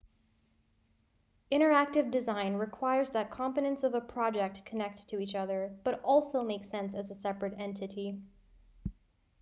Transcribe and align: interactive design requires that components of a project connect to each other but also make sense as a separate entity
interactive 1.51 2.09
design 2.09 2.55
requires 2.55 3.11
that 3.11 3.29
components 3.29 3.83
of 3.83 3.93
a 3.93 4.01
project 4.01 4.65
connect 4.65 5.07
to 5.07 5.19
each 5.19 5.35
other 5.35 5.77
but 5.83 6.01
also 6.03 6.41
make 6.43 6.65
sense 6.65 6.95
as 6.95 7.11
a 7.11 7.13
separate 7.13 7.53
entity 7.59 8.19